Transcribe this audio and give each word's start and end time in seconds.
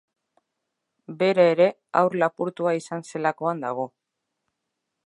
Bera 1.19 1.45
ere, 1.49 1.67
haur 2.01 2.17
lapurtua 2.25 2.75
izan 2.81 3.07
zelakoan 3.13 3.65
dago. 3.69 3.87